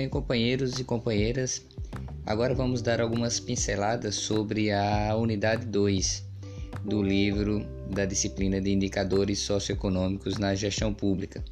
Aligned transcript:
bem, 0.00 0.08
companheiros 0.08 0.78
e 0.78 0.84
companheiras? 0.84 1.62
Agora 2.24 2.54
vamos 2.54 2.80
dar 2.80 3.02
algumas 3.02 3.38
pinceladas 3.38 4.14
sobre 4.14 4.72
a 4.72 5.14
unidade 5.14 5.66
2 5.66 6.24
do 6.86 7.02
livro 7.02 7.66
da 7.90 8.06
disciplina 8.06 8.62
de 8.62 8.70
indicadores 8.70 9.40
socioeconômicos 9.40 10.38
na 10.38 10.54
gestão 10.54 10.94
pública. 10.94 11.44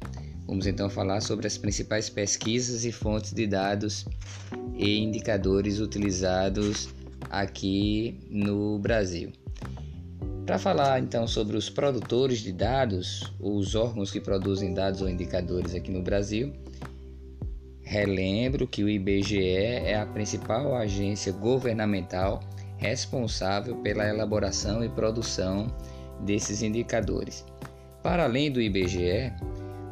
Vamos 0.47 0.65
então 0.65 0.89
falar 0.89 1.21
sobre 1.21 1.45
as 1.45 1.59
principais 1.59 2.09
pesquisas 2.09 2.85
e 2.85 2.91
fontes 2.91 3.33
de 3.33 3.45
dados 3.45 4.07
e 4.73 4.97
indicadores 4.97 5.79
utilizados 5.79 6.89
aqui 7.29 8.19
no 8.31 8.79
Brasil. 8.79 9.31
Para 10.43 10.57
falar 10.57 10.99
então 10.99 11.27
sobre 11.27 11.55
os 11.55 11.69
produtores 11.69 12.39
de 12.39 12.51
dados, 12.51 13.31
os 13.39 13.75
órgãos 13.75 14.09
que 14.09 14.19
produzem 14.19 14.73
dados 14.73 15.03
ou 15.03 15.07
indicadores 15.07 15.75
aqui 15.75 15.91
no 15.91 16.01
Brasil, 16.01 16.51
relembro 17.89 18.67
que 18.67 18.83
o 18.83 18.89
IBGE 18.89 19.41
é 19.41 19.99
a 19.99 20.05
principal 20.05 20.75
agência 20.75 21.33
governamental 21.33 22.39
responsável 22.77 23.77
pela 23.77 24.07
elaboração 24.07 24.83
e 24.83 24.89
produção 24.89 25.65
desses 26.19 26.61
indicadores. 26.61 27.43
Para 28.03 28.25
além 28.25 28.51
do 28.51 28.61
IBGE, 28.61 29.33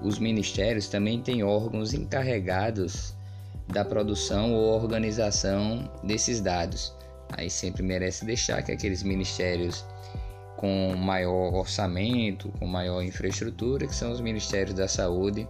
os 0.04 0.20
ministérios 0.20 0.88
também 0.88 1.24
têm 1.24 1.44
órgãos 1.44 1.96
encarregados 1.96 3.16
da 3.68 3.84
produção 3.84 4.54
ou 4.54 4.80
organização 4.80 5.92
desses 6.04 6.40
dados. 6.40 6.94
Aí 7.36 7.50
sempre 7.50 7.82
merece 7.82 8.26
deixar 8.26 8.62
que 8.62 8.72
aqueles 8.72 9.02
ministérios 9.02 9.84
com 10.56 10.96
maior 10.96 11.52
orçamento, 11.52 12.54
com 12.60 12.68
maior 12.68 13.02
infraestrutura, 13.02 13.88
que 13.88 13.96
são 13.96 14.12
os 14.12 14.22
ministérios 14.22 14.76
da 14.76 14.88
saúde 14.88 15.48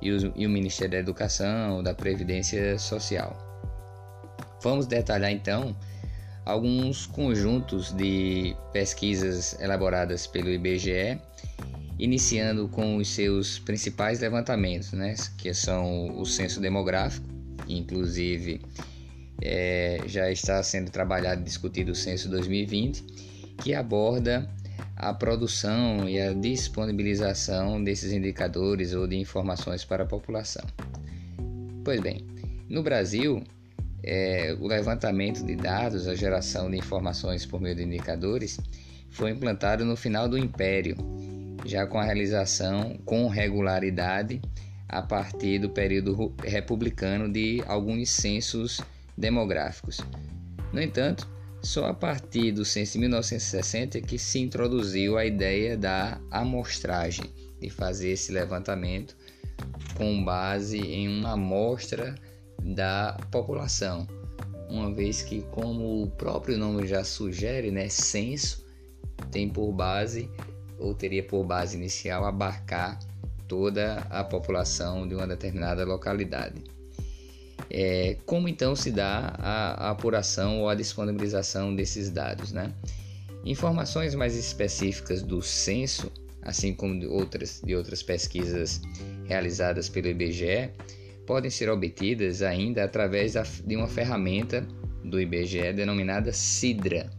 e, 0.00 0.08
e 0.08 0.46
o 0.46 0.50
Ministério 0.50 0.92
da 0.92 0.98
Educação, 0.98 1.82
da 1.82 1.94
Previdência 1.94 2.78
Social. 2.78 3.36
Vamos 4.62 4.86
detalhar 4.86 5.30
então 5.30 5.76
alguns 6.44 7.06
conjuntos 7.06 7.92
de 7.92 8.56
pesquisas 8.72 9.58
elaboradas 9.60 10.26
pelo 10.26 10.48
IBGE, 10.48 11.20
iniciando 11.98 12.68
com 12.68 12.96
os 12.96 13.08
seus 13.08 13.58
principais 13.58 14.20
levantamentos, 14.20 14.92
né, 14.92 15.14
que 15.36 15.52
são 15.52 16.18
o 16.18 16.24
censo 16.24 16.60
demográfico, 16.60 17.26
inclusive 17.68 18.60
é, 19.42 20.00
já 20.06 20.30
está 20.30 20.62
sendo 20.62 20.90
trabalhado 20.90 21.40
e 21.40 21.44
discutido 21.44 21.92
o 21.92 21.94
censo 21.94 22.28
2020, 22.28 23.02
que 23.62 23.74
aborda 23.74 24.48
a 24.96 25.12
produção 25.12 26.08
e 26.08 26.18
a 26.18 26.32
disponibilização 26.32 27.84
desses 27.84 28.12
indicadores 28.12 28.94
ou 28.94 29.06
de 29.06 29.16
informações 29.16 29.84
para 29.84 30.04
a 30.04 30.06
população. 30.06 30.64
Pois 31.84 32.00
bem, 32.00 32.26
no 32.68 32.82
Brasil, 32.82 33.44
é, 34.02 34.56
o 34.58 34.66
levantamento 34.66 35.44
de 35.44 35.54
dados, 35.54 36.08
a 36.08 36.14
geração 36.14 36.70
de 36.70 36.78
informações 36.78 37.44
por 37.44 37.60
meio 37.60 37.76
de 37.76 37.82
indicadores, 37.82 38.58
foi 39.10 39.30
implantado 39.30 39.84
no 39.84 39.96
final 39.96 40.28
do 40.28 40.38
Império, 40.38 40.96
já 41.64 41.86
com 41.86 41.98
a 41.98 42.04
realização 42.04 42.98
com 43.04 43.28
regularidade 43.28 44.40
a 44.88 45.02
partir 45.02 45.58
do 45.58 45.70
período 45.70 46.34
republicano 46.42 47.30
de 47.30 47.62
alguns 47.66 48.10
censos 48.10 48.80
demográficos. 49.16 50.00
No 50.72 50.80
entanto, 50.80 51.28
só 51.66 51.86
a 51.86 51.94
partir 51.94 52.52
do 52.52 52.64
censo 52.64 52.92
de 52.92 53.00
1960 53.00 54.00
que 54.00 54.18
se 54.18 54.38
introduziu 54.38 55.18
a 55.18 55.26
ideia 55.26 55.76
da 55.76 56.20
amostragem, 56.30 57.26
de 57.60 57.68
fazer 57.68 58.10
esse 58.10 58.30
levantamento 58.30 59.16
com 59.96 60.24
base 60.24 60.78
em 60.78 61.08
uma 61.08 61.32
amostra 61.32 62.14
da 62.62 63.16
população, 63.32 64.06
uma 64.68 64.92
vez 64.92 65.22
que, 65.22 65.42
como 65.50 66.04
o 66.04 66.10
próprio 66.10 66.56
nome 66.56 66.86
já 66.86 67.02
sugere, 67.02 67.70
né, 67.70 67.88
censo 67.88 68.64
tem 69.32 69.48
por 69.48 69.72
base 69.72 70.30
ou 70.78 70.94
teria 70.94 71.22
por 71.22 71.44
base 71.44 71.76
inicial 71.76 72.24
abarcar 72.24 72.98
toda 73.48 74.06
a 74.10 74.22
população 74.22 75.08
de 75.08 75.14
uma 75.14 75.26
determinada 75.26 75.84
localidade. 75.84 76.75
É, 77.70 78.16
como 78.24 78.48
então 78.48 78.76
se 78.76 78.90
dá 78.90 79.34
a, 79.38 79.86
a, 79.86 79.90
apuração 79.90 80.60
ou 80.60 80.68
a 80.68 80.74
disponibilização 80.74 81.74
desses 81.74 82.10
dados? 82.10 82.52
Né? 82.52 82.72
Informações 83.44 84.14
mais 84.14 84.36
específicas 84.36 85.22
do 85.22 85.42
censo, 85.42 86.10
assim 86.42 86.74
como 86.74 86.98
de 86.98 87.06
outras, 87.06 87.60
de 87.64 87.74
outras 87.74 88.02
pesquisas 88.02 88.80
realizadas 89.24 89.88
pelo 89.88 90.08
IBGE, 90.08 90.70
podem 91.26 91.50
ser 91.50 91.68
obtidas 91.68 92.42
ainda 92.42 92.84
através 92.84 93.32
da, 93.32 93.42
de 93.42 93.76
uma 93.76 93.88
ferramenta 93.88 94.66
do 95.04 95.20
IBGE 95.20 95.72
denominada 95.72 96.32
CIDRA, 96.32 97.10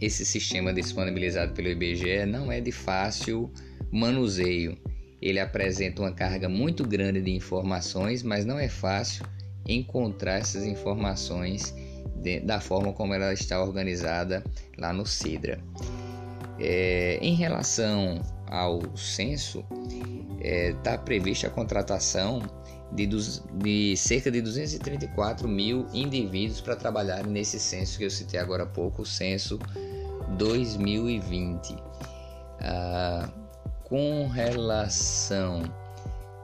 esse 0.00 0.24
sistema 0.24 0.72
disponibilizado 0.72 1.52
pelo 1.52 1.68
IBGE 1.68 2.26
não 2.26 2.50
é 2.50 2.60
de 2.60 2.72
fácil 2.72 3.52
manuseio. 3.90 4.76
Ele 5.22 5.40
apresenta 5.40 6.02
uma 6.02 6.12
carga 6.12 6.48
muito 6.48 6.84
grande 6.86 7.20
de 7.20 7.30
informações, 7.30 8.22
mas 8.22 8.44
não 8.44 8.58
é 8.58 8.68
fácil 8.68 9.24
encontrar 9.66 10.38
essas 10.38 10.64
informações 10.64 11.74
da 12.44 12.60
forma 12.60 12.92
como 12.92 13.14
ela 13.14 13.32
está 13.32 13.62
organizada 13.62 14.42
lá 14.76 14.92
no 14.92 15.06
CIDRA. 15.06 15.60
É, 16.60 17.18
em 17.22 17.34
relação 17.34 18.20
ao 18.46 18.80
censo, 18.96 19.64
está 20.40 20.42
é, 20.42 20.72
tá 20.82 20.98
prevista 20.98 21.46
a 21.46 21.50
contratação 21.50 22.42
de, 22.92 23.06
de, 23.06 23.96
cerca 23.96 24.30
de 24.30 24.40
234 24.40 25.46
mil 25.46 25.86
indivíduos 25.92 26.60
para 26.60 26.74
trabalhar 26.74 27.26
nesse 27.26 27.60
censo 27.60 27.98
que 27.98 28.04
eu 28.04 28.10
citei 28.10 28.40
agora 28.40 28.62
há 28.62 28.66
pouco, 28.66 29.02
o 29.02 29.06
censo 29.06 29.58
2020. 30.36 31.76
Ah, 32.60 33.28
com 33.84 34.26
relação 34.26 35.62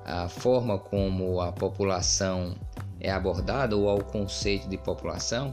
à 0.04 0.28
forma 0.28 0.78
como 0.78 1.40
a 1.40 1.52
população 1.52 2.54
é 3.00 3.10
abordada 3.10 3.76
ou 3.76 3.88
ao 3.88 3.98
conceito 3.98 4.68
de 4.68 4.78
população, 4.78 5.52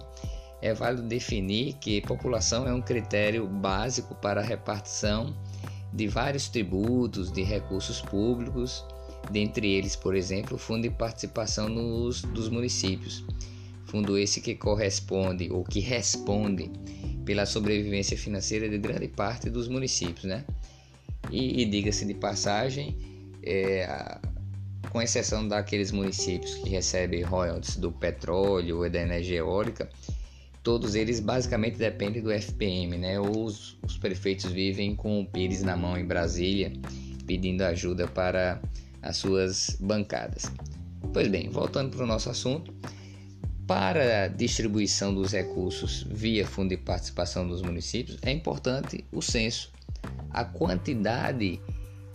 é 0.61 0.73
válido 0.73 1.03
definir 1.03 1.73
que 1.73 2.01
população 2.01 2.67
é 2.67 2.73
um 2.73 2.81
critério 2.81 3.47
básico 3.47 4.13
para 4.15 4.41
a 4.41 4.43
repartição 4.43 5.35
de 5.91 6.07
vários 6.07 6.47
tributos, 6.47 7.31
de 7.31 7.41
recursos 7.43 7.99
públicos, 8.01 8.85
dentre 9.29 9.69
eles, 9.69 9.95
por 9.95 10.15
exemplo, 10.15 10.55
o 10.55 10.59
Fundo 10.59 10.83
de 10.83 10.89
Participação 10.89 11.67
nos, 11.67 12.21
dos 12.21 12.47
Municípios. 12.49 13.25
Fundo 13.85 14.17
esse 14.17 14.39
que 14.39 14.55
corresponde 14.55 15.51
ou 15.51 15.63
que 15.63 15.79
responde 15.79 16.71
pela 17.25 17.45
sobrevivência 17.45 18.17
financeira 18.17 18.69
de 18.69 18.77
grande 18.77 19.07
parte 19.07 19.49
dos 19.49 19.67
municípios, 19.67 20.23
né? 20.23 20.45
E, 21.29 21.61
e 21.61 21.65
diga-se 21.65 22.05
de 22.05 22.13
passagem, 22.13 22.97
é, 23.43 24.17
com 24.89 25.01
exceção 25.01 25.47
daqueles 25.47 25.91
municípios 25.91 26.55
que 26.55 26.69
recebem 26.69 27.21
royalties 27.21 27.75
do 27.75 27.91
petróleo 27.91 28.85
e 28.85 28.89
da 28.89 29.01
energia 29.01 29.39
eólica, 29.39 29.89
todos 30.63 30.95
eles 30.95 31.19
basicamente 31.19 31.77
dependem 31.77 32.21
do 32.21 32.31
FPM, 32.31 32.97
né? 32.97 33.19
Os, 33.19 33.77
os 33.83 33.97
prefeitos 33.97 34.51
vivem 34.51 34.95
com 34.95 35.21
o 35.21 35.25
Pires 35.25 35.63
na 35.63 35.75
mão 35.75 35.97
em 35.97 36.05
Brasília, 36.05 36.71
pedindo 37.25 37.63
ajuda 37.63 38.07
para 38.07 38.61
as 39.01 39.17
suas 39.17 39.77
bancadas. 39.79 40.51
Pois 41.13 41.27
bem, 41.27 41.49
voltando 41.49 41.95
para 41.95 42.03
o 42.03 42.07
nosso 42.07 42.29
assunto, 42.29 42.73
para 43.65 44.25
a 44.25 44.27
distribuição 44.27 45.13
dos 45.13 45.31
recursos 45.31 46.05
via 46.09 46.45
fundo 46.45 46.69
de 46.69 46.77
participação 46.77 47.47
dos 47.47 47.61
municípios, 47.61 48.17
é 48.21 48.31
importante 48.31 49.03
o 49.11 49.21
censo. 49.21 49.71
A 50.29 50.43
quantidade 50.43 51.59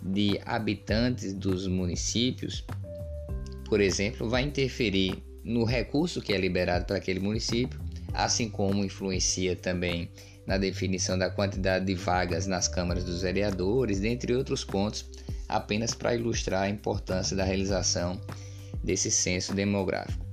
de 0.03 0.41
habitantes 0.45 1.33
dos 1.33 1.67
municípios, 1.67 2.65
por 3.65 3.81
exemplo, 3.81 4.29
vai 4.29 4.43
interferir 4.43 5.23
no 5.43 5.65
recurso 5.65 6.21
que 6.21 6.33
é 6.33 6.39
liberado 6.39 6.85
para 6.85 6.97
aquele 6.97 7.21
município, 7.21 7.81
assim 8.13 8.49
como 8.49 8.85
influencia 8.85 9.55
também 9.57 10.09
na 10.47 10.57
definição 10.57 11.19
da 11.19 11.29
quantidade 11.29 11.85
de 11.85 11.95
vagas 11.95 12.47
nas 12.47 12.69
câmaras 12.69 13.05
dos 13.05 13.23
vereadores, 13.23 14.01
dentre 14.01 14.35
outros 14.35 14.65
pontos, 14.65 15.05
apenas 15.49 15.93
para 15.93 16.15
ilustrar 16.15 16.63
a 16.63 16.69
importância 16.69 17.37
da 17.37 17.45
realização 17.45 18.21
desse 18.83 19.11
censo 19.11 19.55
demográfico. 19.55 20.25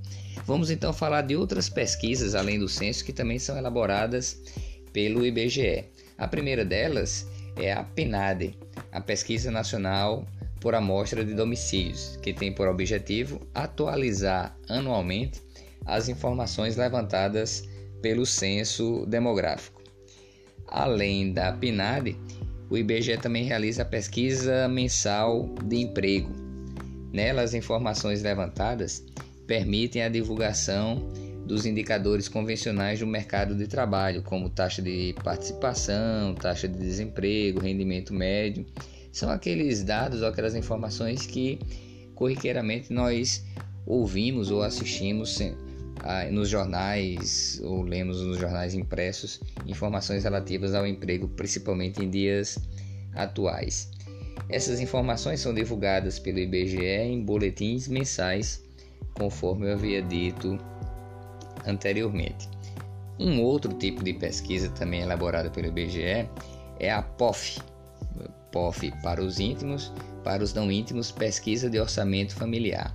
Vamos 0.46 0.70
então 0.70 0.92
falar 0.92 1.22
de 1.22 1.36
outras 1.36 1.68
pesquisas 1.68 2.34
além 2.34 2.58
do 2.58 2.68
censo 2.68 3.04
que 3.04 3.12
também 3.12 3.38
são 3.38 3.56
elaboradas 3.56 4.40
pelo 4.92 5.26
IBGE. 5.26 5.84
A 6.16 6.28
primeira 6.28 6.64
delas 6.64 7.26
é 7.56 7.72
a 7.72 7.82
PNAD, 7.82 8.56
a 8.92 9.00
Pesquisa 9.00 9.50
Nacional 9.50 10.26
por 10.60 10.74
amostra 10.74 11.24
de 11.24 11.34
domicílios, 11.34 12.18
que 12.22 12.32
tem 12.32 12.52
por 12.52 12.68
objetivo 12.68 13.40
atualizar 13.54 14.56
anualmente 14.68 15.42
as 15.84 16.08
informações 16.08 16.76
levantadas 16.76 17.68
pelo 18.00 18.26
censo 18.26 19.06
demográfico. 19.06 19.82
Além 20.66 21.32
da 21.32 21.52
PNAD, 21.52 22.16
o 22.70 22.76
IBGE 22.76 23.16
também 23.18 23.44
realiza 23.44 23.82
a 23.82 23.86
pesquisa 23.86 24.66
mensal 24.68 25.54
de 25.64 25.76
emprego. 25.76 26.30
Nela, 27.12 27.42
as 27.42 27.54
informações 27.54 28.22
levantadas 28.22 29.04
permitem 29.46 30.02
a 30.02 30.08
divulgação 30.08 31.12
dos 31.46 31.66
indicadores 31.66 32.26
convencionais 32.26 33.00
do 33.00 33.06
mercado 33.06 33.54
de 33.54 33.66
trabalho, 33.66 34.22
como 34.22 34.48
taxa 34.48 34.80
de 34.80 35.14
participação, 35.22 36.34
taxa 36.34 36.66
de 36.66 36.78
desemprego, 36.78 37.60
rendimento 37.60 38.14
médio. 38.14 38.66
São 39.12 39.30
aqueles 39.30 39.84
dados 39.84 40.22
ou 40.22 40.28
aquelas 40.28 40.54
informações 40.54 41.26
que 41.26 41.58
corriqueiramente 42.14 42.92
nós 42.92 43.44
ouvimos 43.86 44.50
ou 44.50 44.62
assistimos 44.62 45.34
nos 46.30 46.48
jornais 46.48 47.60
ou 47.64 47.82
lemos 47.82 48.20
nos 48.20 48.38
jornais 48.38 48.74
impressos 48.74 49.40
informações 49.66 50.24
relativas 50.24 50.74
ao 50.74 50.86
emprego, 50.86 51.28
principalmente 51.28 52.04
em 52.04 52.10
dias 52.10 52.58
atuais. 53.14 53.90
Essas 54.48 54.80
informações 54.80 55.40
são 55.40 55.54
divulgadas 55.54 56.18
pelo 56.18 56.38
IBGE 56.38 56.84
em 56.84 57.24
boletins 57.24 57.88
mensais, 57.88 58.62
conforme 59.14 59.66
eu 59.66 59.74
havia 59.74 60.02
dito 60.02 60.58
anteriormente. 61.66 62.48
Um 63.18 63.40
outro 63.40 63.72
tipo 63.74 64.02
de 64.02 64.12
pesquisa 64.12 64.68
também 64.70 65.02
elaborada 65.02 65.48
pelo 65.48 65.68
IBGE 65.68 66.28
é 66.80 66.90
a 66.90 67.00
POF, 67.00 67.60
POF 68.50 68.92
para 69.02 69.22
os 69.22 69.40
íntimos, 69.40 69.92
para 70.22 70.42
os 70.42 70.52
não 70.52 70.70
íntimos, 70.70 71.10
pesquisa 71.10 71.70
de 71.70 71.78
orçamento 71.78 72.34
familiar. 72.34 72.94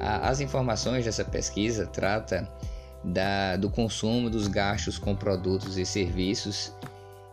As 0.00 0.40
informações 0.40 1.04
dessa 1.04 1.24
pesquisa 1.24 1.86
trata 1.86 2.48
da, 3.04 3.56
do 3.56 3.70
consumo 3.70 4.30
dos 4.30 4.46
gastos 4.48 4.98
com 4.98 5.14
produtos 5.14 5.76
e 5.76 5.84
serviços 5.84 6.72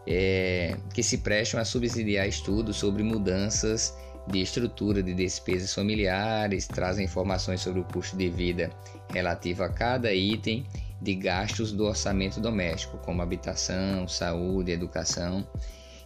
é, 0.06 0.78
que 0.94 1.02
se 1.02 1.20
prestam 1.20 1.60
a 1.60 1.66
subsidiar 1.66 2.28
estudos 2.28 2.78
sobre 2.78 3.04
mudanças 3.04 3.94
de 4.28 4.42
estrutura 4.42 5.02
de 5.02 5.14
despesas 5.14 5.74
familiares, 5.74 6.68
trazem 6.68 7.06
informações 7.06 7.62
sobre 7.62 7.80
o 7.80 7.84
custo 7.86 8.18
de 8.18 8.30
vida 8.30 8.70
relativo 9.14 9.64
a 9.64 9.70
cada 9.70 10.14
item 10.14 10.66
de 11.02 11.16
gastos 11.16 11.72
do 11.72 11.86
orçamento 11.86 12.40
doméstico, 12.42 12.98
como 12.98 13.22
habitação, 13.22 14.08
saúde, 14.08 14.72
educação. 14.72 15.48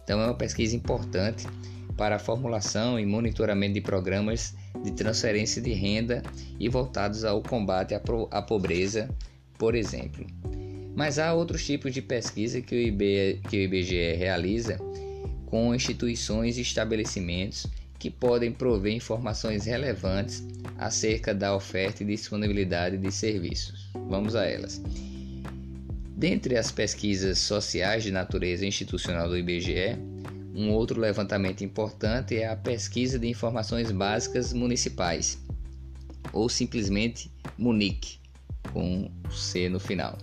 Então 0.04 0.20
é 0.20 0.26
uma 0.26 0.34
pesquisa 0.34 0.76
importante 0.76 1.46
para 1.96 2.16
a 2.16 2.18
formulação 2.18 2.98
e 2.98 3.06
monitoramento 3.06 3.74
de 3.74 3.80
programas 3.80 4.54
de 4.82 4.92
transferência 4.92 5.60
de 5.60 5.72
renda 5.72 6.22
e 6.58 6.68
voltados 6.68 7.24
ao 7.24 7.42
combate 7.42 7.94
à 7.94 8.42
pobreza, 8.42 9.08
por 9.58 9.74
exemplo. 9.74 10.26
Mas 10.94 11.18
há 11.18 11.32
outros 11.32 11.64
tipos 11.64 11.92
de 11.92 12.02
pesquisa 12.02 12.60
que 12.60 12.74
o, 12.74 12.78
IB, 12.78 13.40
que 13.48 13.56
o 13.56 13.60
IBGE 13.60 14.14
realiza 14.14 14.78
com 15.46 15.74
instituições 15.74 16.58
e 16.58 16.62
estabelecimentos 16.62 17.66
que 17.98 18.10
podem 18.10 18.50
prover 18.50 18.92
informações 18.92 19.64
relevantes 19.64 20.44
acerca 20.76 21.32
da 21.32 21.54
oferta 21.54 22.02
e 22.02 22.06
disponibilidade 22.06 22.98
de 22.98 23.12
serviços. 23.12 23.90
Vamos 24.08 24.34
a 24.34 24.44
elas. 24.44 24.82
Dentre 26.16 26.56
as 26.56 26.70
pesquisas 26.70 27.38
sociais 27.38 28.02
de 28.02 28.10
natureza 28.10 28.66
institucional 28.66 29.28
do 29.28 29.38
IBGE, 29.38 29.96
um 30.54 30.70
outro 30.70 31.00
levantamento 31.00 31.64
importante 31.64 32.36
é 32.36 32.46
a 32.46 32.56
pesquisa 32.56 33.18
de 33.18 33.28
informações 33.28 33.90
básicas 33.90 34.52
municipais, 34.52 35.38
ou 36.32 36.48
simplesmente 36.48 37.30
MUNIC, 37.56 38.18
com 38.72 39.10
C 39.30 39.68
no 39.68 39.80
final. 39.80 40.18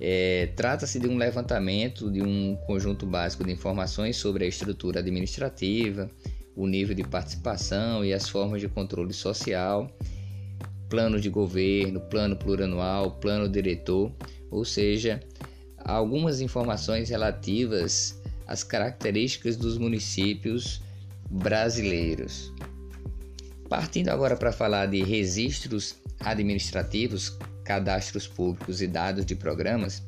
É, 0.00 0.50
Trata-se 0.56 0.98
de 0.98 1.08
um 1.08 1.16
levantamento 1.16 2.10
de 2.10 2.22
um 2.22 2.56
conjunto 2.66 3.04
básico 3.04 3.44
de 3.44 3.52
informações 3.52 4.16
sobre 4.16 4.44
a 4.44 4.48
estrutura 4.48 5.00
administrativa, 5.00 6.10
o 6.56 6.66
nível 6.66 6.94
de 6.94 7.04
participação 7.04 8.04
e 8.04 8.12
as 8.12 8.28
formas 8.28 8.60
de 8.60 8.68
controle 8.68 9.12
social, 9.12 9.90
plano 10.88 11.20
de 11.20 11.28
governo, 11.28 12.00
plano 12.00 12.36
plurianual, 12.36 13.12
plano 13.12 13.48
diretor, 13.48 14.12
ou 14.50 14.64
seja, 14.64 15.20
algumas 15.78 16.40
informações 16.40 17.10
relativas 17.10 18.17
as 18.48 18.64
características 18.64 19.56
dos 19.56 19.76
municípios 19.76 20.80
brasileiros. 21.30 22.50
Partindo 23.68 24.08
agora 24.08 24.34
para 24.34 24.50
falar 24.50 24.86
de 24.86 25.04
registros 25.04 25.96
administrativos, 26.18 27.36
cadastros 27.62 28.26
públicos 28.26 28.80
e 28.80 28.86
dados 28.86 29.26
de 29.26 29.36
programas, 29.36 30.02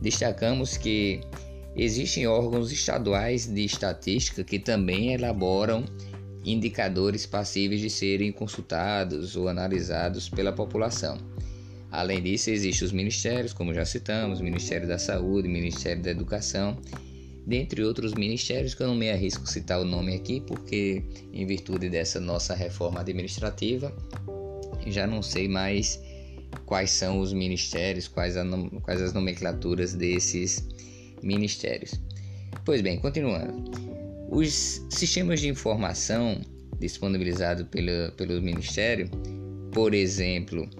destacamos 0.00 0.78
que 0.78 1.20
existem 1.76 2.26
órgãos 2.26 2.72
estaduais 2.72 3.46
de 3.46 3.64
estatística 3.64 4.42
que 4.42 4.58
também 4.58 5.12
elaboram 5.12 5.84
indicadores 6.42 7.26
passíveis 7.26 7.82
de 7.82 7.90
serem 7.90 8.32
consultados 8.32 9.36
ou 9.36 9.46
analisados 9.46 10.30
pela 10.30 10.52
população. 10.52 11.18
Além 11.90 12.22
disso, 12.22 12.48
existem 12.48 12.86
os 12.86 12.92
ministérios, 12.92 13.52
como 13.52 13.74
já 13.74 13.84
citamos, 13.84 14.40
Ministério 14.40 14.88
da 14.88 14.98
Saúde, 14.98 15.48
Ministério 15.48 16.02
da 16.02 16.10
Educação 16.10 16.78
dentre 17.50 17.82
outros 17.82 18.14
ministérios 18.14 18.74
que 18.74 18.82
eu 18.84 18.86
não 18.86 18.94
me 18.94 19.10
arrisco 19.10 19.44
citar 19.44 19.80
o 19.80 19.84
nome 19.84 20.14
aqui, 20.14 20.40
porque 20.40 21.02
em 21.32 21.44
virtude 21.44 21.90
dessa 21.90 22.20
nossa 22.20 22.54
reforma 22.54 23.00
administrativa, 23.00 23.92
já 24.86 25.04
não 25.04 25.20
sei 25.20 25.48
mais 25.48 26.00
quais 26.64 26.92
são 26.92 27.18
os 27.18 27.32
ministérios, 27.32 28.06
quais, 28.06 28.36
a, 28.36 28.44
quais 28.82 29.02
as 29.02 29.12
nomenclaturas 29.12 29.94
desses 29.94 30.64
ministérios. 31.24 32.00
Pois 32.64 32.82
bem, 32.82 33.00
continuando. 33.00 33.68
Os 34.30 34.86
sistemas 34.88 35.40
de 35.40 35.48
informação 35.48 36.40
disponibilizados 36.78 37.66
pelo, 37.66 38.12
pelo 38.12 38.40
Ministério, 38.40 39.10
por 39.72 39.92
exemplo, 39.92 40.70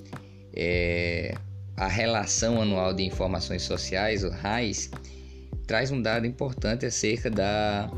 é, 0.54 1.34
a 1.76 1.88
Relação 1.88 2.62
Anual 2.62 2.94
de 2.94 3.02
Informações 3.02 3.62
Sociais, 3.62 4.22
o 4.22 4.30
RAIS, 4.30 4.88
traz 5.70 5.92
um 5.92 6.02
dado 6.02 6.26
importante 6.26 6.84
acerca 6.84 7.30
da 7.30 7.88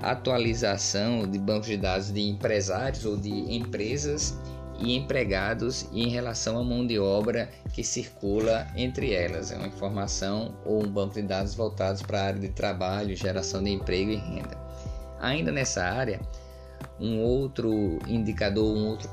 atualização 0.00 1.28
de 1.28 1.36
bancos 1.36 1.66
de 1.66 1.76
dados 1.76 2.12
de 2.12 2.20
empresários 2.20 3.04
ou 3.04 3.16
de 3.16 3.56
empresas 3.56 4.38
e 4.78 4.94
empregados 4.94 5.88
em 5.92 6.08
relação 6.10 6.56
à 6.60 6.62
mão 6.62 6.86
de 6.86 6.96
obra 6.96 7.50
que 7.72 7.82
circula 7.82 8.68
entre 8.76 9.12
elas. 9.12 9.50
É 9.50 9.56
uma 9.56 9.66
informação 9.66 10.54
ou 10.64 10.84
um 10.84 10.88
banco 10.88 11.14
de 11.14 11.22
dados 11.22 11.56
voltados 11.56 12.02
para 12.02 12.20
a 12.20 12.24
área 12.26 12.40
de 12.40 12.50
trabalho, 12.50 13.16
geração 13.16 13.64
de 13.64 13.70
emprego 13.70 14.12
e 14.12 14.16
renda. 14.16 14.56
Ainda 15.20 15.50
nessa 15.50 15.82
área, 15.82 16.20
um 17.00 17.20
outro 17.20 17.98
indicador, 18.06 18.76
um 18.76 18.88
outro, 18.88 19.10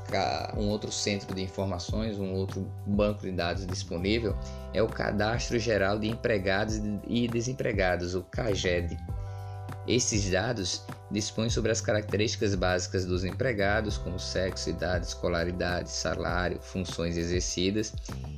um 0.56 0.68
outro 0.68 0.90
centro 0.90 1.34
de 1.34 1.42
informações, 1.42 2.18
um 2.18 2.32
outro 2.32 2.66
banco 2.86 3.22
de 3.22 3.32
dados 3.32 3.66
disponível 3.66 4.36
é 4.74 4.82
o 4.82 4.88
Cadastro 4.88 5.58
Geral 5.58 5.98
de 5.98 6.08
Empregados 6.08 6.80
e 7.06 7.28
Desempregados, 7.28 8.14
o 8.14 8.22
CAGED. 8.24 8.96
Esses 9.86 10.28
dados 10.28 10.82
dispõem 11.12 11.48
sobre 11.48 11.70
as 11.70 11.80
características 11.80 12.56
básicas 12.56 13.04
dos 13.04 13.24
empregados, 13.24 13.96
como 13.96 14.18
sexo, 14.18 14.70
idade, 14.70 15.06
escolaridade, 15.06 15.90
salário, 15.90 16.58
funções 16.60 17.16
exercidas, 17.16 17.92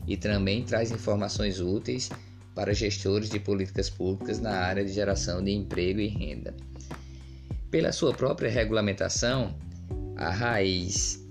e 0.07 0.17
também 0.17 0.63
traz 0.63 0.91
informações 0.91 1.59
úteis 1.59 2.11
para 2.55 2.75
gestores 2.75 3.31
de 3.31 3.39
políticas 3.39 3.89
públicas 3.89 4.41
na 4.41 4.51
área 4.51 4.85
de 4.85 4.93
geração 4.93 5.43
de 5.43 5.53
emprego 5.53 6.01
e 6.01 6.09
renda. 6.09 6.55
Pela 7.71 7.93
sua 7.93 8.15
própria 8.15 8.51
regulamentação, 8.51 9.55
a 10.17 10.31
raiz 10.31 11.23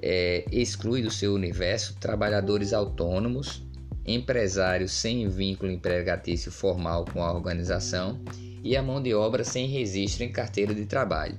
é, 0.00 0.46
exclui 0.50 1.02
do 1.02 1.10
seu 1.10 1.34
universo 1.34 1.94
trabalhadores 2.00 2.72
autônomos, 2.72 3.62
empresários 4.06 4.92
sem 4.92 5.28
vínculo 5.28 5.70
empregatício 5.70 6.50
formal 6.50 7.04
com 7.04 7.22
a 7.22 7.30
organização 7.30 8.18
e 8.62 8.74
a 8.78 8.82
mão 8.82 9.02
de 9.02 9.12
obra 9.12 9.44
sem 9.44 9.68
registro 9.68 10.24
em 10.24 10.32
carteira 10.32 10.74
de 10.74 10.86
trabalho. 10.86 11.38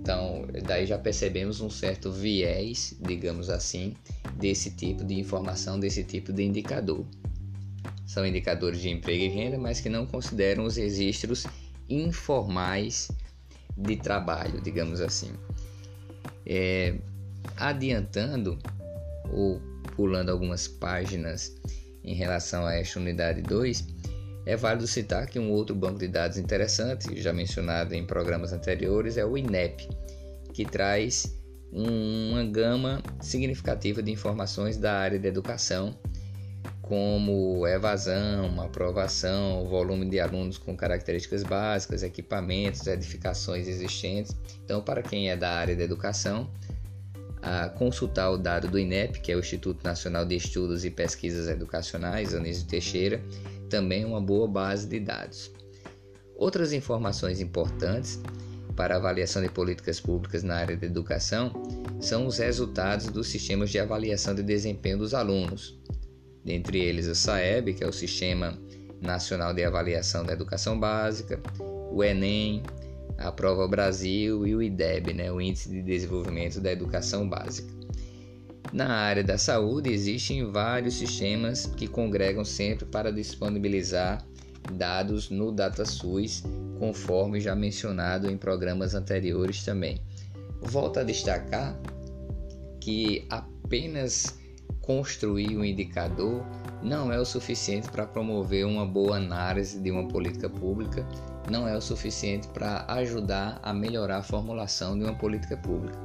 Então, 0.00 0.46
daí 0.64 0.86
já 0.86 0.96
percebemos 0.96 1.60
um 1.60 1.70
certo 1.70 2.12
viés, 2.12 2.96
digamos 3.00 3.50
assim, 3.50 3.94
desse 4.36 4.70
tipo 4.70 5.04
de 5.04 5.18
informação, 5.18 5.80
desse 5.80 6.04
tipo 6.04 6.32
de 6.32 6.44
indicador. 6.44 7.04
São 8.06 8.24
indicadores 8.24 8.80
de 8.80 8.88
emprego 8.88 9.24
e 9.24 9.28
renda, 9.28 9.58
mas 9.58 9.80
que 9.80 9.88
não 9.88 10.06
consideram 10.06 10.64
os 10.64 10.76
registros 10.76 11.44
informais 11.88 13.08
de 13.76 13.96
trabalho, 13.96 14.60
digamos 14.60 15.00
assim. 15.00 15.32
É, 16.46 16.94
adiantando 17.56 18.58
ou 19.30 19.60
pulando 19.96 20.30
algumas 20.30 20.66
páginas 20.66 21.54
em 22.04 22.14
relação 22.14 22.66
a 22.66 22.74
esta 22.74 22.98
unidade 22.98 23.42
2, 23.42 23.86
é 24.44 24.56
válido 24.56 24.86
citar 24.86 25.26
que 25.26 25.38
um 25.38 25.50
outro 25.50 25.74
banco 25.74 25.98
de 25.98 26.08
dados 26.08 26.36
interessante, 26.36 27.20
já 27.20 27.32
mencionado 27.32 27.94
em 27.94 28.04
programas 28.04 28.52
anteriores, 28.52 29.16
é 29.16 29.24
o 29.24 29.36
INEP, 29.38 29.88
que 30.52 30.64
traz 30.64 31.38
uma 31.72 32.44
gama 32.44 33.02
significativa 33.20 34.02
de 34.02 34.10
informações 34.10 34.76
da 34.76 34.98
área 34.98 35.18
da 35.18 35.28
educação, 35.28 35.96
como 36.92 37.66
evasão, 37.66 38.60
aprovação, 38.60 39.66
volume 39.66 40.10
de 40.10 40.20
alunos 40.20 40.58
com 40.58 40.76
características 40.76 41.42
básicas, 41.42 42.02
equipamentos, 42.02 42.86
edificações 42.86 43.66
existentes. 43.66 44.36
Então, 44.62 44.82
para 44.82 45.02
quem 45.02 45.30
é 45.30 45.34
da 45.34 45.52
área 45.52 45.74
da 45.74 45.82
educação, 45.82 46.50
a 47.40 47.70
consultar 47.70 48.28
o 48.30 48.36
dado 48.36 48.68
do 48.68 48.78
INEP, 48.78 49.20
que 49.22 49.32
é 49.32 49.36
o 49.36 49.38
Instituto 49.38 49.82
Nacional 49.82 50.26
de 50.26 50.36
Estudos 50.36 50.84
e 50.84 50.90
Pesquisas 50.90 51.48
Educacionais, 51.48 52.34
Anísio 52.34 52.66
Teixeira, 52.66 53.22
também 53.70 54.04
uma 54.04 54.20
boa 54.20 54.46
base 54.46 54.86
de 54.86 55.00
dados. 55.00 55.50
Outras 56.36 56.74
informações 56.74 57.40
importantes 57.40 58.20
para 58.76 58.96
avaliação 58.96 59.40
de 59.40 59.48
políticas 59.48 59.98
públicas 59.98 60.42
na 60.42 60.56
área 60.56 60.76
da 60.76 60.84
educação 60.84 61.54
são 61.98 62.26
os 62.26 62.36
resultados 62.36 63.06
dos 63.06 63.28
sistemas 63.28 63.70
de 63.70 63.78
avaliação 63.78 64.34
de 64.34 64.42
desempenho 64.42 64.98
dos 64.98 65.14
alunos, 65.14 65.80
dentre 66.44 66.78
eles 66.78 67.06
o 67.06 67.14
SAEB, 67.14 67.74
que 67.74 67.84
é 67.84 67.88
o 67.88 67.92
Sistema 67.92 68.58
Nacional 69.00 69.52
de 69.52 69.64
Avaliação 69.64 70.24
da 70.24 70.32
Educação 70.32 70.78
Básica, 70.78 71.40
o 71.90 72.02
ENEM, 72.02 72.62
a 73.18 73.30
Prova 73.30 73.66
Brasil 73.68 74.46
e 74.46 74.54
o 74.54 74.62
IDEB, 74.62 75.12
né, 75.12 75.30
o 75.30 75.40
Índice 75.40 75.68
de 75.68 75.82
Desenvolvimento 75.82 76.60
da 76.60 76.72
Educação 76.72 77.28
Básica. 77.28 77.72
Na 78.72 78.88
área 78.88 79.22
da 79.22 79.36
saúde, 79.36 79.92
existem 79.92 80.50
vários 80.50 80.94
sistemas 80.94 81.66
que 81.66 81.86
congregam 81.86 82.44
sempre 82.44 82.86
para 82.86 83.12
disponibilizar 83.12 84.24
dados 84.72 85.28
no 85.28 85.52
DataSUS, 85.52 86.42
conforme 86.78 87.40
já 87.40 87.54
mencionado 87.54 88.30
em 88.30 88.36
programas 88.36 88.94
anteriores 88.94 89.62
também. 89.64 90.00
Volto 90.62 91.00
a 91.00 91.02
destacar 91.02 91.78
que 92.80 93.26
apenas 93.28 94.38
construir 94.82 95.56
um 95.56 95.64
indicador 95.64 96.44
não 96.82 97.12
é 97.12 97.18
o 97.18 97.24
suficiente 97.24 97.88
para 97.88 98.04
promover 98.04 98.66
uma 98.66 98.84
boa 98.84 99.16
análise 99.16 99.78
de 99.78 99.90
uma 99.90 100.08
política 100.08 100.50
pública, 100.50 101.06
não 101.48 101.66
é 101.66 101.76
o 101.76 101.80
suficiente 101.80 102.48
para 102.48 102.84
ajudar 102.88 103.60
a 103.62 103.72
melhorar 103.72 104.18
a 104.18 104.22
formulação 104.22 104.98
de 104.98 105.04
uma 105.04 105.14
política 105.14 105.56
pública. 105.56 105.96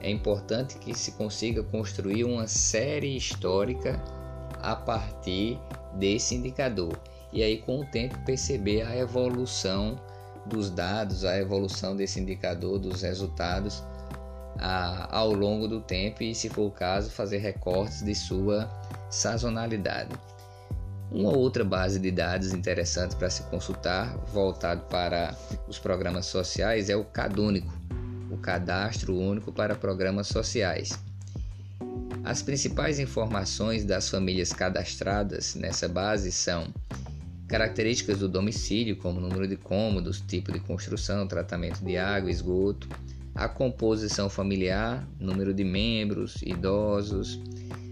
É 0.00 0.10
importante 0.10 0.78
que 0.78 0.96
se 0.96 1.12
consiga 1.12 1.62
construir 1.62 2.24
uma 2.24 2.46
série 2.46 3.16
histórica 3.16 4.00
a 4.60 4.76
partir 4.76 5.58
desse 5.94 6.34
indicador 6.34 6.92
e 7.32 7.42
aí 7.42 7.58
com 7.58 7.80
o 7.80 7.84
tempo 7.84 8.18
perceber 8.24 8.82
a 8.82 8.96
evolução 8.96 9.96
dos 10.46 10.70
dados, 10.70 11.24
a 11.24 11.36
evolução 11.38 11.96
desse 11.96 12.20
indicador, 12.20 12.78
dos 12.78 13.02
resultados 13.02 13.82
a, 14.58 15.16
ao 15.16 15.32
longo 15.32 15.68
do 15.68 15.80
tempo 15.80 16.22
e, 16.22 16.34
se 16.34 16.48
for 16.48 16.66
o 16.66 16.70
caso, 16.70 17.10
fazer 17.10 17.38
recortes 17.38 18.02
de 18.02 18.14
sua 18.14 18.68
sazonalidade. 19.10 20.10
Uma 21.10 21.34
outra 21.34 21.64
base 21.64 21.98
de 21.98 22.10
dados 22.10 22.52
interessante 22.52 23.16
para 23.16 23.30
se 23.30 23.42
consultar, 23.44 24.14
voltado 24.32 24.82
para 24.90 25.34
os 25.66 25.78
programas 25.78 26.26
sociais, 26.26 26.90
é 26.90 26.96
o 26.96 27.04
CadÚnico, 27.04 27.72
o 28.30 28.36
Cadastro 28.36 29.16
Único 29.16 29.50
para 29.50 29.74
Programas 29.74 30.26
Sociais. 30.28 30.98
As 32.22 32.42
principais 32.42 32.98
informações 32.98 33.86
das 33.86 34.10
famílias 34.10 34.52
cadastradas 34.52 35.54
nessa 35.54 35.88
base 35.88 36.30
são 36.30 36.66
características 37.48 38.18
do 38.18 38.28
domicílio, 38.28 38.96
como 38.96 39.18
número 39.18 39.48
de 39.48 39.56
cômodos, 39.56 40.20
tipo 40.20 40.52
de 40.52 40.60
construção, 40.60 41.26
tratamento 41.26 41.82
de 41.82 41.96
água, 41.96 42.30
esgoto, 42.30 42.86
a 43.38 43.48
composição 43.48 44.28
familiar, 44.28 45.08
número 45.20 45.54
de 45.54 45.62
membros, 45.62 46.42
idosos, 46.42 47.38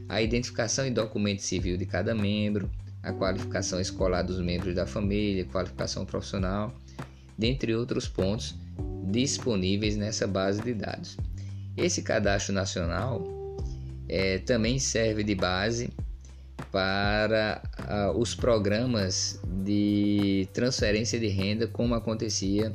a 0.08 0.20
identificação 0.20 0.84
e 0.84 0.90
documento 0.90 1.40
civil 1.40 1.76
de 1.76 1.86
cada 1.86 2.12
membro, 2.16 2.68
a 3.00 3.12
qualificação 3.12 3.80
escolar 3.80 4.22
dos 4.22 4.40
membros 4.40 4.74
da 4.74 4.88
família, 4.88 5.44
qualificação 5.44 6.04
profissional, 6.04 6.74
dentre 7.38 7.76
outros 7.76 8.08
pontos 8.08 8.56
disponíveis 9.04 9.96
nessa 9.96 10.26
base 10.26 10.60
de 10.60 10.74
dados. 10.74 11.16
Esse 11.76 12.02
cadastro 12.02 12.52
nacional 12.52 13.24
é, 14.08 14.38
também 14.38 14.80
serve 14.80 15.22
de 15.22 15.36
base 15.36 15.90
para 16.72 17.62
uh, 17.78 18.18
os 18.18 18.34
programas 18.34 19.40
de 19.64 20.48
transferência 20.52 21.20
de 21.20 21.28
renda, 21.28 21.68
como 21.68 21.94
acontecia 21.94 22.74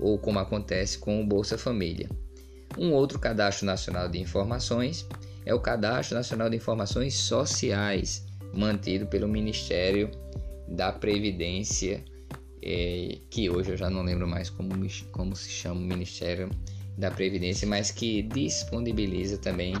ou 0.00 0.18
como 0.18 0.38
acontece 0.38 0.98
com 0.98 1.20
o 1.20 1.26
Bolsa 1.26 1.58
Família. 1.58 2.08
Um 2.76 2.92
outro 2.92 3.18
cadastro 3.18 3.66
nacional 3.66 4.08
de 4.08 4.18
informações 4.18 5.06
é 5.48 5.54
o 5.54 5.60
Cadastro 5.60 6.14
Nacional 6.14 6.50
de 6.50 6.56
Informações 6.56 7.14
Sociais, 7.14 8.26
mantido 8.52 9.06
pelo 9.06 9.26
Ministério 9.26 10.10
da 10.68 10.92
Previdência, 10.92 12.04
é, 12.62 13.18
que 13.30 13.48
hoje 13.48 13.70
eu 13.70 13.76
já 13.76 13.88
não 13.88 14.02
lembro 14.02 14.28
mais 14.28 14.50
como, 14.50 14.74
como 15.10 15.34
se 15.34 15.48
chama 15.48 15.80
o 15.80 15.84
Ministério 15.84 16.50
da 16.98 17.10
Previdência, 17.10 17.66
mas 17.66 17.90
que 17.90 18.22
disponibiliza 18.22 19.38
também 19.38 19.74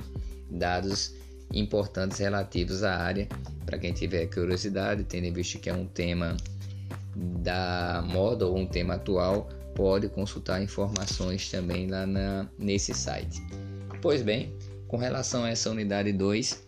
dados 0.50 1.14
importantes 1.52 2.18
relativos 2.18 2.82
à 2.82 2.96
área, 2.96 3.28
para 3.66 3.78
quem 3.78 3.92
tiver 3.92 4.26
curiosidade, 4.26 5.04
tendo 5.04 5.32
visto 5.34 5.58
que 5.58 5.68
é 5.68 5.74
um 5.74 5.86
tema 5.86 6.34
da 7.14 8.02
moda 8.06 8.46
ou 8.46 8.56
um 8.56 8.66
tema 8.66 8.94
atual, 8.94 9.50
pode 9.78 10.08
consultar 10.08 10.60
informações 10.60 11.48
também 11.48 11.86
lá 11.86 12.04
na, 12.04 12.48
nesse 12.58 12.92
site. 12.92 13.40
Pois 14.02 14.22
bem, 14.22 14.52
com 14.88 14.96
relação 14.96 15.44
a 15.44 15.50
essa 15.50 15.70
unidade 15.70 16.12
2, 16.12 16.66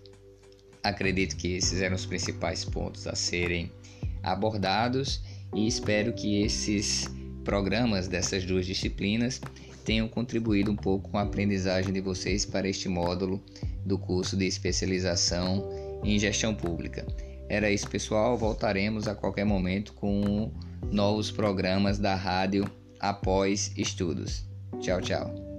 acredito 0.80 1.36
que 1.36 1.56
esses 1.56 1.80
eram 1.80 1.96
os 1.96 2.06
principais 2.06 2.64
pontos 2.64 3.08
a 3.08 3.16
serem 3.16 3.72
abordados 4.22 5.20
e 5.52 5.66
espero 5.66 6.12
que 6.12 6.40
esses 6.42 7.08
programas 7.44 8.06
dessas 8.06 8.44
duas 8.44 8.64
disciplinas 8.64 9.40
tenham 9.84 10.06
contribuído 10.06 10.70
um 10.70 10.76
pouco 10.76 11.10
com 11.10 11.18
a 11.18 11.22
aprendizagem 11.22 11.92
de 11.92 12.00
vocês 12.00 12.46
para 12.46 12.68
este 12.68 12.88
módulo 12.88 13.42
do 13.84 13.98
curso 13.98 14.36
de 14.36 14.46
especialização 14.46 15.68
em 16.04 16.16
gestão 16.16 16.54
pública. 16.54 17.04
Era 17.48 17.68
isso, 17.68 17.90
pessoal. 17.90 18.38
Voltaremos 18.38 19.08
a 19.08 19.16
qualquer 19.16 19.44
momento 19.44 19.94
com 19.94 20.52
novos 20.92 21.32
programas 21.32 21.98
da 21.98 22.14
rádio 22.14 22.70
após 23.00 23.72
estudos. 23.76 24.44
Tchau, 24.80 25.00
tchau. 25.00 25.49